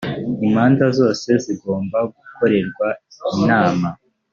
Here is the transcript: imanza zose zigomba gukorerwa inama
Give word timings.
imanza 0.47 0.85
zose 0.99 1.29
zigomba 1.43 1.97
gukorerwa 2.13 2.87
inama 3.41 3.89